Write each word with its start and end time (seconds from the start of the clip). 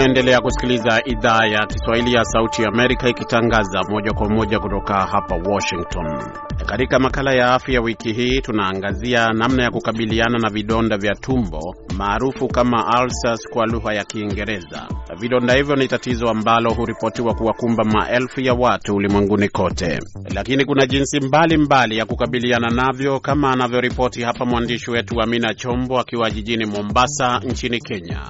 Unaendelea 0.00 0.40
kusikiliza 0.40 1.02
idhaa 1.04 1.46
ya 1.46 1.66
Kiswahili 1.66 2.12
ya 2.14 2.24
Sauti 2.24 2.62
ya 2.62 2.68
Amerika 2.68 3.08
ikitangaza 3.08 3.82
moja 3.88 4.12
kwa 4.12 4.28
moja 4.28 4.58
kutoka 4.58 4.94
hapa 4.94 5.34
Washington. 5.50 6.22
Katika 6.66 6.98
makala 6.98 7.34
ya 7.34 7.54
afya 7.54 7.80
wiki 7.80 8.12
hii 8.12 8.40
tunaangazia 8.40 9.32
namna 9.32 9.62
ya 9.62 9.70
kukabiliana 9.70 10.38
na 10.38 10.50
vidonda 10.50 10.96
vya 10.98 11.14
tumbo 11.14 11.74
maarufu 11.96 12.48
kama 12.48 13.02
ulcers 13.02 13.48
kwa 13.52 13.66
lugha 13.66 13.94
ya 13.94 14.04
Kiingereza. 14.04 14.88
Vidonda 15.18 15.54
hivyo 15.54 15.76
ni 15.76 15.88
tatizo 15.88 16.28
ambalo 16.30 16.70
huripotiwa 16.74 17.34
kuwakumba 17.34 17.84
maelfu 17.84 18.40
ya 18.40 18.54
watu 18.54 18.94
ulimwenguni 18.96 19.48
kote, 19.48 19.98
lakini 20.34 20.64
kuna 20.64 20.86
jinsi 20.86 21.16
mbalimbali 21.20 21.56
mbali 21.64 21.96
ya 21.98 22.06
kukabiliana 22.06 22.70
navyo, 22.70 23.20
kama 23.20 23.50
anavyoripoti 23.52 24.22
hapa 24.22 24.44
mwandishi 24.44 24.90
wetu 24.90 25.22
Amina 25.22 25.54
Chombo 25.54 25.98
akiwa 26.00 26.30
jijini 26.30 26.66
Mombasa 26.66 27.38
nchini 27.38 27.80
Kenya. 27.80 28.20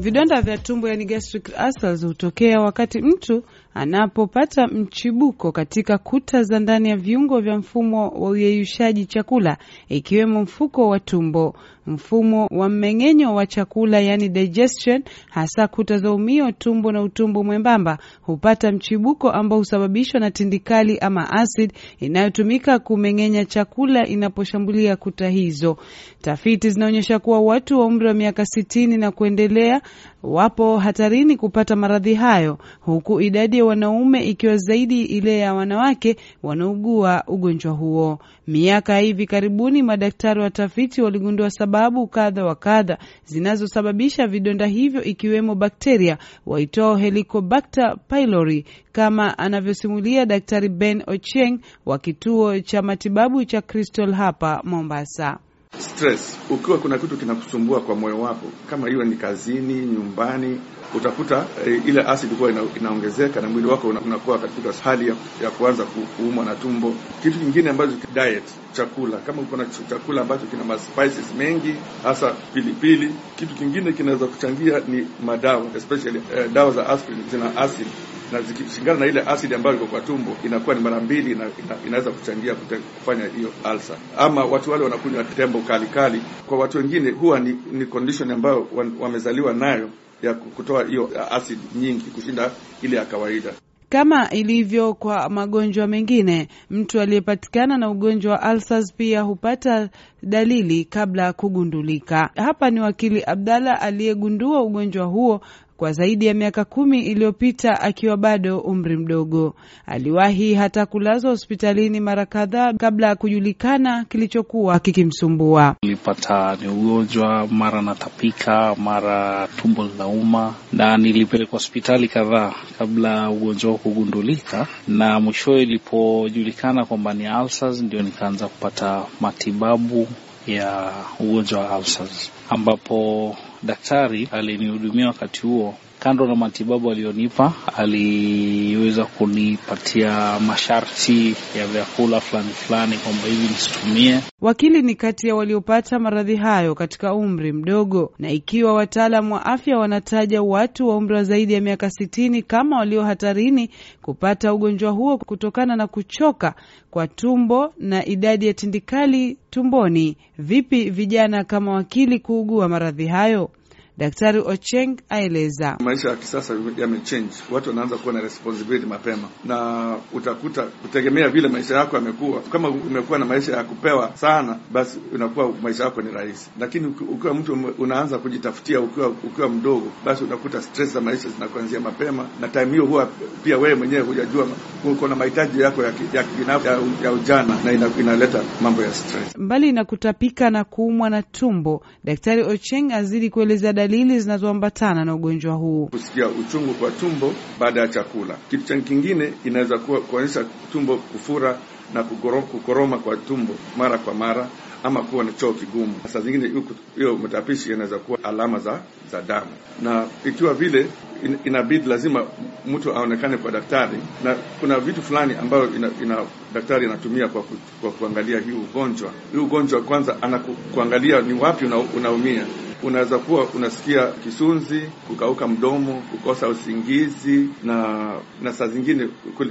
Vidonda 0.00 0.42
vya 0.42 0.58
tumbo 0.58 0.88
yani 0.88 1.04
gastric 1.04 1.48
ulcers 1.66 2.04
hutokea 2.04 2.60
wakati 2.60 3.02
mtu 3.02 3.44
anapopata 3.76 4.66
mchibuko 4.66 5.52
katika 5.52 5.98
kuta 5.98 6.42
za 6.42 6.58
ndani 6.60 6.88
ya 6.88 6.96
viungo 6.96 7.40
vya 7.40 7.58
mfumo 7.58 8.08
wa 8.08 8.30
uyeyushaji 8.30 9.06
chakula 9.06 9.56
ikiwemo 9.88 10.42
mfuko 10.42 10.88
wa 10.88 11.00
tumbo, 11.00 11.54
mfumo 11.86 12.46
wa 12.50 12.68
mmeng'enyo 12.68 13.34
wa 13.34 13.46
chakula 13.46 14.00
yani 14.00 14.28
digestion, 14.28 15.02
hasa 15.30 15.68
kuta 15.68 15.98
za 15.98 16.12
umio, 16.12 16.52
tumbo 16.52 16.92
na 16.92 17.02
utumbo 17.02 17.44
mwembamba 17.44 17.98
hupata 18.22 18.72
mchibuko 18.72 19.30
ambao 19.30 19.58
husababishwa 19.58 20.20
na 20.20 20.30
tindikali 20.30 20.98
ama 20.98 21.30
acid 21.32 21.72
inayotumika 22.00 22.78
kumeng'enya 22.78 23.44
chakula 23.44 24.06
inaposhambulia 24.06 24.96
kuta 24.96 25.28
hizo. 25.28 25.76
Tafiti 26.20 26.70
zinaonyesha 26.70 27.18
kuwa 27.18 27.40
watu 27.40 27.78
wa 27.80 27.86
umri 27.86 28.06
wa 28.08 28.14
miaka 28.14 28.46
sitini 28.46 28.96
na 28.96 29.10
kuendelea 29.10 29.80
wapo 30.22 30.78
hatarini 30.78 31.36
kupata 31.36 31.76
maradhi 31.76 32.14
hayo, 32.14 32.58
huku 32.80 33.20
idadi 33.20 33.62
wanaume 33.66 34.24
ikiwa 34.24 34.56
zaidi 34.56 35.02
ile 35.02 35.38
ya 35.38 35.54
wanawake 35.54 36.16
wanaugua 36.42 37.24
ugonjwa 37.26 37.72
huo. 37.72 38.18
Miaka 38.46 38.92
ya 38.92 38.98
hivi 39.00 39.26
karibuni, 39.26 39.82
madaktari 39.82 40.40
watafiti 40.40 41.02
waligundua 41.02 41.50
sababu 41.50 42.06
kadha 42.06 42.44
wa 42.44 42.54
kadha 42.54 42.98
zinazosababisha 43.24 44.26
vidonda 44.26 44.66
hivyo, 44.66 45.02
ikiwemo 45.04 45.54
bakteria 45.54 46.18
waitoa 46.46 46.98
Helicobacter 46.98 47.96
pylori, 48.08 48.64
kama 48.92 49.38
anavyosimulia 49.38 50.26
Daktari 50.26 50.68
Ben 50.68 51.02
Ochieng 51.06 51.58
wa 51.86 51.98
kituo 51.98 52.60
cha 52.60 52.82
matibabu 52.82 53.44
cha 53.44 53.62
Crystal 53.62 54.12
hapa 54.12 54.60
Mombasa. 54.64 55.38
Stress, 55.78 56.38
ukiwa 56.50 56.78
kuna 56.78 56.98
kitu 56.98 57.16
kinakusumbua 57.16 57.80
kwa 57.80 57.94
moyo 57.94 58.20
wako, 58.20 58.46
kama 58.70 58.88
hiyo 58.88 59.04
ni 59.04 59.16
kazini, 59.16 59.74
nyumbani, 59.74 60.60
utakuta 60.94 61.46
e, 61.66 61.82
ile 61.86 62.02
acid 62.02 62.30
kuwa 62.36 62.50
ina, 62.50 62.60
inaongezeka 62.80 63.40
na 63.40 63.48
mwili 63.48 63.68
wako 63.68 63.88
unakuwa 63.88 64.38
katika 64.38 64.72
hali 64.84 65.08
ya, 65.08 65.14
ya 65.42 65.50
kuanza 65.50 65.84
kuumwa 65.84 66.44
na 66.44 66.54
tumbo. 66.54 66.94
Kitu 67.22 67.38
kingine 67.38 67.70
ambacho 67.70 67.92
diet, 68.14 68.42
chakula, 68.72 69.16
kama 69.18 69.42
uko 69.42 69.56
na 69.56 69.66
chakula 69.90 70.20
ambacho 70.22 70.46
kina 70.46 70.64
ma 70.64 70.78
spices 70.78 71.34
mengi, 71.38 71.74
hasa 72.02 72.30
pilipili. 72.54 73.10
Kitu 73.36 73.54
kingine 73.54 73.92
kinaweza 73.92 74.26
kuchangia 74.26 74.80
ni 74.88 75.06
madawa, 75.24 75.64
especially 75.76 76.22
e, 76.36 76.48
dawa 76.48 76.70
za 76.70 76.88
aspirin 76.88 77.22
zina 77.30 77.56
acid 77.56 77.86
na 78.32 78.42
zikishingana 78.42 79.00
na 79.00 79.06
ile 79.06 79.20
asidi 79.20 79.54
ambayo 79.54 79.76
iko 79.76 79.86
kwa 79.86 80.00
tumbo 80.00 80.36
inakuwa 80.44 80.74
ni 80.76 80.80
mara 80.82 81.00
mbili, 81.00 81.32
ina, 81.32 81.44
ina, 81.44 81.76
inaweza 81.86 82.10
kuchangia 82.10 82.54
kufanya 82.98 83.24
hiyo 83.36 83.50
alsa. 83.64 83.94
Ama 84.18 84.44
watu 84.44 84.70
wale 84.70 84.84
wanakunywa 84.84 85.24
tembo 85.24 85.60
kali 85.60 85.86
kali, 85.86 86.20
kwa 86.46 86.58
watu 86.58 86.78
wengine 86.78 87.10
huwa 87.10 87.40
ni, 87.40 87.56
ni 87.72 87.86
condition 87.86 88.30
ambayo 88.30 88.68
wamezaliwa 89.00 89.52
nayo 89.54 89.90
ya 90.22 90.34
kutoa 90.34 90.84
hiyo 90.84 91.10
asidi 91.30 91.60
nyingi 91.74 92.04
kushinda 92.10 92.50
ile 92.82 92.96
ya 92.96 93.04
kawaida. 93.04 93.50
Kama 93.88 94.30
ilivyo 94.30 94.94
kwa 94.94 95.28
magonjwa 95.28 95.86
mengine, 95.86 96.48
mtu 96.70 97.00
aliyepatikana 97.00 97.78
na 97.78 97.90
ugonjwa 97.90 98.32
wa 98.36 98.52
ulcers 98.52 98.92
pia 98.94 99.20
hupata 99.22 99.88
dalili 100.22 100.84
kabla 100.84 101.22
ya 101.22 101.32
kugundulika. 101.32 102.30
Hapa 102.36 102.70
ni 102.70 102.80
wakili 102.80 103.22
Abdalla 103.26 103.80
aliyegundua 103.80 104.62
ugonjwa 104.62 105.04
huo 105.06 105.40
kwa 105.76 105.92
zaidi 105.92 106.26
ya 106.26 106.34
miaka 106.34 106.64
kumi 106.64 107.00
iliyopita 107.06 107.80
akiwa 107.80 108.16
bado 108.16 108.58
umri 108.58 108.96
mdogo. 108.96 109.54
Aliwahi 109.86 110.54
hata 110.54 110.86
kulazwa 110.86 111.30
hospitalini 111.30 112.00
mara 112.00 112.26
kadhaa 112.26 112.72
kabla 112.72 113.06
ya 113.06 113.14
kujulikana 113.16 114.04
kilichokuwa 114.04 114.78
kikimsumbua. 114.80 115.76
Nilipata 115.82 116.56
ni 116.62 116.68
ugonjwa, 116.68 117.46
mara 117.50 117.82
natapika, 117.82 118.74
mara 118.74 119.48
tumbo 119.56 119.84
linauma, 119.84 120.54
na 120.72 120.96
nilipelekwa 120.96 121.56
hospitali 121.58 122.08
kadhaa 122.08 122.52
kabla 122.78 123.30
ugonjwa 123.30 123.70
huo 123.70 123.78
kugundulika, 123.78 124.66
na 124.88 125.20
mwishowe 125.20 125.62
ilipojulikana 125.62 126.84
kwamba 126.84 127.14
ni 127.14 127.28
ulcers, 127.42 127.82
ndio 127.82 128.02
nikaanza 128.02 128.48
kupata 128.48 129.02
matibabu 129.20 130.08
ya 130.46 130.92
ugonjwa 131.20 131.60
wa 131.60 131.78
ulcers 131.78 132.30
ambapo 132.50 133.36
daktari 133.62 134.28
alinihudumia 134.32 135.06
wakati 135.06 135.40
huo. 135.40 135.74
Kando 136.06 136.26
na 136.26 136.34
matibabu 136.36 136.90
aliyonipa, 136.90 137.52
aliweza 137.76 139.04
kunipatia 139.04 140.40
masharti 140.40 141.34
ya 141.58 141.66
vyakula 141.66 142.20
fulani 142.20 142.48
fulani 142.50 142.96
kwamba 142.96 143.22
hivi 143.22 143.42
nisitumie. 143.42 144.20
Wakili 144.40 144.82
ni 144.82 144.94
kati 144.94 145.28
ya 145.28 145.34
waliopata 145.34 145.98
maradhi 145.98 146.36
hayo 146.36 146.74
katika 146.74 147.14
umri 147.14 147.52
mdogo, 147.52 148.12
na 148.18 148.30
ikiwa 148.30 148.72
wataalamu 148.74 149.34
wa 149.34 149.46
afya 149.46 149.78
wanataja 149.78 150.42
watu 150.42 150.88
wa 150.88 150.96
umri 150.96 151.14
wa 151.14 151.24
zaidi 151.24 151.52
ya 151.52 151.60
miaka 151.60 151.90
sitini 151.90 152.42
kama 152.42 152.78
walio 152.78 153.02
hatarini 153.04 153.70
kupata 154.02 154.54
ugonjwa 154.54 154.90
huo 154.90 155.18
kutokana 155.18 155.76
na 155.76 155.86
kuchoka 155.86 156.54
kwa 156.90 157.08
tumbo 157.08 157.72
na 157.78 158.06
idadi 158.06 158.46
ya 158.46 158.54
tindikali 158.54 159.36
tumboni, 159.50 160.16
vipi 160.38 160.90
vijana 160.90 161.44
kama 161.44 161.72
wakili 161.72 162.18
kuugua 162.20 162.68
maradhi 162.68 163.06
hayo? 163.06 163.50
Daktari 163.98 164.38
Ocheng 164.40 164.96
aeleza. 165.08 165.76
Maisha 165.80 166.08
ya 166.10 166.16
kisasa 166.16 166.54
yamechange, 166.78 167.34
watu 167.50 167.68
wanaanza 167.70 167.96
kuwa 167.96 168.14
na 168.14 168.20
responsibility 168.20 168.86
mapema, 168.86 169.28
na 169.44 169.96
utakuta 170.12 170.62
kutegemea 170.62 171.28
vile 171.28 171.48
maisha 171.48 171.76
yako 171.76 171.96
yamekuwa. 171.96 172.40
Kama 172.40 172.68
umekuwa 172.68 173.18
na 173.18 173.24
maisha 173.24 173.56
ya 173.56 173.64
kupewa 173.64 174.16
sana, 174.16 174.58
basi 174.72 174.98
unakuwa 175.14 175.52
maisha 175.62 175.84
yako 175.84 176.02
ni 176.02 176.10
rahisi, 176.10 176.50
lakini 176.60 176.86
ukiwa 176.86 177.34
mtu 177.34 177.58
unaanza 177.78 178.18
kujitafutia 178.18 178.80
ukiwa 178.80 179.08
ukiwa 179.08 179.48
mdogo, 179.48 179.86
basi 180.04 180.24
utakuta 180.24 180.62
stress 180.62 180.92
za 180.92 181.00
maisha 181.00 181.28
zinakuanzia 181.28 181.80
mapema, 181.80 182.26
na 182.40 182.48
time 182.48 182.66
hiyo 182.70 182.86
huwa 182.86 183.08
pia 183.44 183.58
wewe 183.58 183.74
mwenyewe 183.74 184.02
hujajua 184.02 184.46
uko 184.84 185.08
na 185.08 185.16
mahitaji 185.16 185.60
yako 185.60 185.82
ya 185.82 185.92
kibinafsi 186.22 186.68
ya, 186.68 186.78
ya 187.04 187.12
ujana, 187.12 187.56
na 187.64 187.72
ina, 187.72 187.90
inaleta 188.00 188.42
mambo 188.62 188.82
ya 188.82 188.94
stress. 188.94 189.36
Mbali 189.38 189.72
na 189.72 189.84
kutapika 189.84 190.50
na 190.50 190.64
kuumwa 190.64 191.10
na 191.10 191.22
tumbo, 191.22 191.82
Daktari 192.04 192.42
Ocheng 192.42 192.92
azidi 192.92 193.30
kueleza 193.30 193.72
dalili 193.88 194.20
zinazoambatana 194.20 195.04
na 195.04 195.14
ugonjwa 195.14 195.54
huu: 195.54 195.86
kusikia 195.86 196.28
uchungu 196.28 196.74
kwa 196.74 196.90
tumbo 196.90 197.32
baada 197.60 197.80
ya 197.80 197.88
chakula. 197.88 198.36
Kitu 198.50 198.82
kingine 198.82 199.32
inaweza 199.44 199.78
kuwa 199.78 200.00
kuonyesha 200.00 200.44
tumbo 200.72 200.96
kufura 200.96 201.58
na 201.94 202.02
kukoroma 202.02 202.98
kwa 202.98 203.16
tumbo 203.16 203.52
mara 203.76 203.98
kwa 203.98 204.14
mara, 204.14 204.48
ama 204.84 205.02
kuwa 205.02 205.24
na 205.24 205.32
choo 205.32 205.52
kigumu. 205.52 205.94
Saa 206.12 206.20
zingine 206.20 206.50
hiyo 206.96 207.16
matapishi 207.16 207.72
inaweza 207.72 207.98
kuwa 207.98 208.18
alama 208.24 208.58
za 208.58 208.80
za 209.12 209.22
damu, 209.22 209.50
na 209.82 210.06
ikiwa 210.24 210.54
vile 210.54 210.86
in, 211.24 211.38
inabidi 211.44 211.88
lazima 211.88 212.26
mtu 212.66 212.92
aonekane 212.92 213.36
kwa 213.36 213.50
daktari, 213.50 213.98
na 214.24 214.34
kuna 214.60 214.78
vitu 214.80 215.02
fulani 215.02 215.34
ambayo 215.40 215.74
ina, 215.76 215.90
ina 216.02 216.18
daktari 216.54 216.86
anatumia 216.86 217.28
kwa, 217.28 217.42
ku, 217.42 217.54
kwa 217.80 217.90
kuangalia 217.90 218.40
hii 218.40 218.52
ugonjwa. 218.52 219.10
Hii 219.32 219.38
ugonjwa 219.38 219.80
kwanza 219.82 220.22
anakuangalia 220.22 221.20
ni 221.20 221.32
wapi 221.40 221.64
una, 221.64 221.78
unaumia 221.78 222.46
unaweza 222.82 223.18
kuwa 223.18 223.44
unasikia 223.54 224.06
kisunzi, 224.06 224.80
kukauka 225.08 225.48
mdomo, 225.48 226.02
kukosa 226.10 226.48
usingizi 226.48 227.48
na 227.64 227.96
na 228.42 228.52
saa 228.52 228.66
zingine 228.68 229.04
uh, 229.40 229.46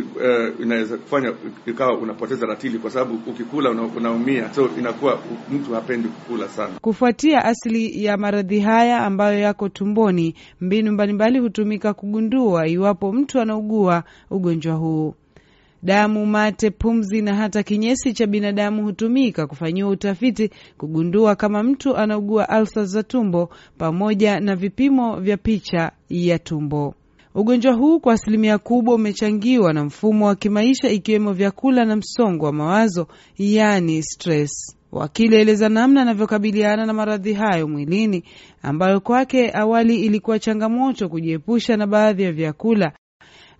inaweza 0.61 0.97
kufanya 0.97 1.33
ikawa 1.65 1.97
unapoteza 1.97 2.45
ratili, 2.45 2.79
kwa 2.79 2.91
sababu 2.91 3.19
ukikula 3.31 3.69
una, 3.69 3.81
unaumia, 3.83 4.53
so 4.53 4.69
inakuwa 4.79 5.14
mtu 5.51 5.73
hapendi 5.73 6.07
kukula 6.07 6.49
sana. 6.49 6.73
Kufuatia 6.81 7.45
asili 7.45 8.03
ya 8.05 8.17
maradhi 8.17 8.59
haya 8.59 8.99
ambayo 9.05 9.39
yako 9.39 9.69
tumboni, 9.69 10.35
mbinu 10.61 10.91
mbalimbali 10.91 11.39
hutumika 11.39 11.93
kugundua 11.93 12.67
iwapo 12.67 13.11
mtu 13.13 13.39
anaugua 13.41 14.03
ugonjwa 14.31 14.75
huu. 14.75 15.13
Damu, 15.83 16.25
mate, 16.25 16.69
pumzi 16.71 17.21
na 17.21 17.35
hata 17.35 17.63
kinyesi 17.63 18.13
cha 18.13 18.27
binadamu 18.27 18.83
hutumika 18.83 19.47
kufanyiwa 19.47 19.89
utafiti 19.89 20.49
kugundua 20.77 21.35
kama 21.35 21.63
mtu 21.63 21.97
anaugua 21.97 22.49
alsa 22.49 22.85
za 22.85 23.03
tumbo 23.03 23.49
pamoja 23.77 24.39
na 24.39 24.55
vipimo 24.55 25.19
vya 25.19 25.37
picha 25.37 25.91
ya 26.09 26.39
tumbo. 26.39 26.95
Ugonjwa 27.35 27.73
huu 27.73 27.99
kwa 27.99 28.13
asilimia 28.13 28.57
kubwa 28.57 28.95
umechangiwa 28.95 29.73
na 29.73 29.83
mfumo 29.85 30.27
wa 30.27 30.35
kimaisha 30.35 30.89
ikiwemo 30.89 31.33
vyakula 31.33 31.85
na 31.85 31.95
msongo 31.95 32.45
wa 32.45 32.53
mawazo, 32.53 33.07
yaani 33.37 34.03
stress. 34.03 34.77
Wakili 34.95 35.35
aeleza 35.37 35.69
namna 35.69 36.01
anavyokabiliana 36.01 36.85
na 36.85 36.93
maradhi 36.93 37.33
hayo 37.33 37.67
mwilini, 37.67 38.23
ambayo 38.61 38.99
kwake 38.99 39.51
awali 39.53 40.01
ilikuwa 40.05 40.39
changamoto 40.39 41.09
kujiepusha 41.09 41.77
na 41.77 41.87
baadhi 41.87 42.23
ya 42.23 42.31
vyakula 42.31 42.91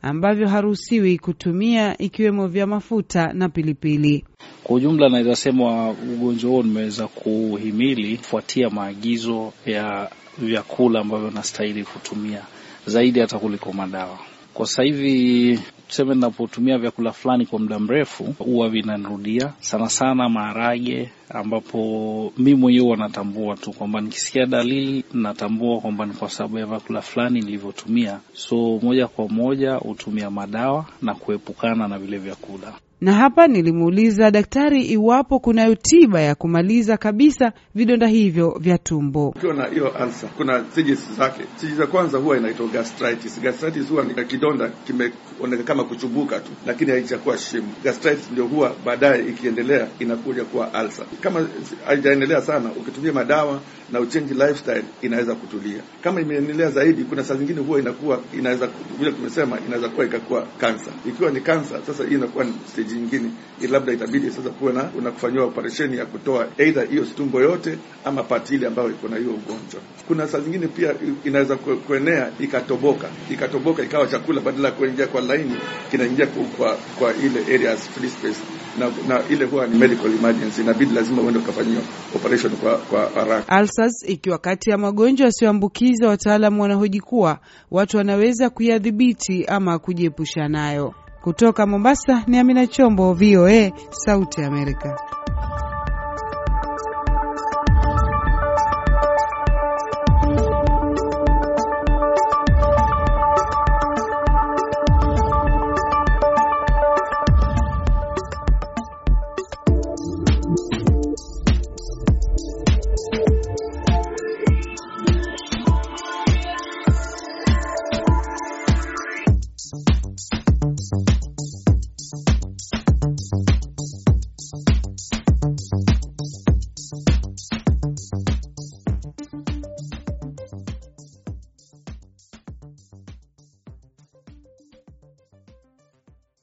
ambavyo 0.01 0.47
haruhusiwi 0.47 1.17
kutumia 1.17 1.97
ikiwemo 1.97 2.47
vya 2.47 2.67
mafuta 2.67 3.33
na 3.33 3.49
pilipili. 3.49 4.25
Kwa 4.63 4.75
ujumla, 4.75 5.09
naweza 5.09 5.35
sema 5.35 5.89
ugonjwa 5.91 6.51
huo 6.51 6.63
nimeweza 6.63 7.07
kuhimili 7.07 8.17
kufuatia 8.17 8.69
maagizo 8.69 9.53
ya 9.65 10.09
vyakula 10.37 10.99
ambavyo 10.99 11.31
nastahili 11.31 11.83
kutumia 11.83 12.41
zaidi 12.85 13.19
hata 13.19 13.39
kuliko 13.39 13.73
madawa. 13.73 14.19
Kwa 14.53 14.65
sasa 14.67 14.83
hivi 14.83 15.59
tuseme, 15.87 16.15
ninapotumia 16.15 16.77
vyakula 16.77 17.11
fulani 17.11 17.45
kwa 17.45 17.59
muda 17.59 17.79
mrefu 17.79 18.23
huwa 18.23 18.69
vinanirudia 18.69 19.53
sana 19.59 19.89
sana 19.89 20.29
maharage, 20.29 21.09
ambapo 21.29 22.33
mi 22.37 22.53
mwenyewe 22.55 22.87
wanatambua 22.89 23.55
tu 23.57 23.73
kwamba 23.73 24.01
nikisikia 24.01 24.45
dalili 24.45 25.03
natambua 25.13 25.79
kwamba 25.81 26.05
ni 26.05 26.13
kwa 26.13 26.29
sababu 26.29 26.57
ya 26.57 26.65
vyakula 26.65 27.01
fulani 27.01 27.41
nilivyotumia, 27.41 28.19
so 28.33 28.79
moja 28.83 29.07
kwa 29.07 29.27
moja 29.29 29.73
hutumia 29.75 30.29
madawa 30.31 30.85
na 31.01 31.15
kuepukana 31.15 31.87
na 31.87 31.99
vile 31.99 32.17
vyakula 32.17 32.73
na 33.01 33.13
hapa 33.13 33.47
nilimuuliza 33.47 34.31
daktari 34.31 34.81
iwapo 34.85 35.39
kunayo 35.39 35.75
tiba 35.75 36.21
ya 36.21 36.35
kumaliza 36.35 36.97
kabisa 36.97 37.51
vidonda 37.75 38.07
hivyo 38.07 38.57
vya 38.59 38.77
tumbo. 38.77 39.27
Ukiwa 39.29 39.53
na 39.53 39.65
hiyo 39.67 39.93
ulcer, 40.05 40.29
kuna 40.37 40.63
stages 40.71 40.99
zake. 41.17 41.43
Stage 41.57 41.75
za 41.75 41.87
kwanza 41.87 42.17
huwa 42.17 42.37
inaitwa 42.37 42.67
gastritis. 42.67 43.41
Gastritis 43.41 43.89
huwa 43.89 44.03
ni 44.03 44.25
kidonda 44.25 44.69
kimeonekana 44.69 45.63
kama 45.63 45.83
kuchubuka 45.83 46.39
tu, 46.39 46.51
lakini 46.67 46.91
haijakuwa 46.91 47.37
shimo. 47.37 47.67
Gastritis 47.83 48.31
ndio 48.31 48.45
huwa 48.45 48.75
baadaye 48.85 49.23
ikiendelea 49.29 49.87
inakuja 49.99 50.43
kuwa 50.45 50.73
alsa. 50.73 51.05
Kama 51.21 51.47
haijaendelea 51.85 52.41
sana, 52.41 52.69
ukitumia 52.79 53.13
madawa 53.13 53.59
na 53.91 53.99
uchange 53.99 54.33
lifestyle 54.33 54.83
inaweza 55.01 55.35
kutulia. 55.35 55.81
Kama 56.03 56.21
imeendelea 56.21 56.69
zaidi, 56.69 57.03
kuna 57.03 57.23
saa 57.23 57.35
zingine 57.35 57.59
huwa 57.61 57.79
inakuwa 57.79 58.19
inaweza 58.37 58.69
vile 58.99 59.11
tumesema, 59.11 59.57
inaweza 59.67 59.89
kuwa 59.89 60.05
ikakuwa 60.05 60.41
kansa. 60.57 60.91
Ikiwa 61.07 61.31
ni 61.31 61.41
kansa, 61.41 61.81
sasa 61.87 62.03
hii 62.03 62.13
inakuwa 62.15 62.43
ni 62.43 62.53
stage 62.95 63.17
nyingine, 63.17 63.31
labda 63.69 63.93
itabidi 63.93 64.31
sasa 64.31 64.49
kuwe 64.49 64.73
na 64.73 64.89
unakufanyiwa 64.97 65.45
operesheni 65.45 65.97
ya 65.97 66.05
kutoa 66.05 66.47
either 66.57 66.87
hiyo 66.87 67.05
tumbo 67.17 67.41
yote 67.41 67.77
ama 68.05 68.23
pati 68.23 68.55
ile 68.55 68.67
ambayo 68.67 68.89
iko 68.89 69.07
na 69.07 69.17
hiyo 69.17 69.29
ugonjwa. 69.31 69.81
Kuna 70.07 70.27
saa 70.27 70.39
zingine 70.39 70.67
pia 70.67 70.93
inaweza 71.23 71.55
kuenea 71.55 72.29
ikatoboka, 72.39 73.07
ikatoboka 73.31 73.83
ikawa 73.83 74.07
chakula 74.07 74.41
badala 74.41 74.67
ya 74.67 74.73
kuingia 74.73 75.07
kwa 75.07 75.21
laini 75.21 75.55
kinaingia 75.91 76.27
kwa 76.27 76.77
kwa 76.99 77.13
ile 77.15 77.55
areas 77.55 77.89
free 77.89 78.09
space 78.09 78.37
na, 78.79 78.91
na 79.07 79.21
ile 79.29 79.45
huwa 79.45 79.67
ni 79.67 79.77
medical 79.77 80.11
emergency, 80.19 80.61
inabidi 80.61 80.93
lazima 80.95 81.21
uende 81.21 81.39
ukafanyiwa 81.39 81.81
operation 82.15 82.53
kwa 82.55 82.77
kwa 82.77 83.09
haraka. 83.09 83.61
Ulcers 83.61 84.03
ikiwa 84.09 84.37
kati 84.37 84.69
ya 84.69 84.77
magonjwa 84.77 85.25
yasiyoambukiza, 85.25 86.07
wataalamu 86.07 86.61
wanahoji 86.61 86.99
kuwa 86.99 87.39
watu 87.71 87.97
wanaweza 87.97 88.49
kuyadhibiti 88.49 89.45
ama 89.45 89.79
kujiepusha 89.79 90.47
nayo. 90.47 90.93
Kutoka 91.25 91.65
Mombasa 91.65 92.23
ni 92.27 92.37
Amina 92.37 92.67
Chombo, 92.67 93.13
VOA, 93.13 93.71
Sauti 93.91 94.41
ya 94.41 94.47
Amerika. 94.47 94.99